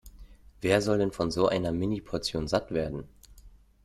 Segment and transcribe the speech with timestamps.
[0.61, 3.03] Wer soll denn von so einer Mini-Portion satt werden?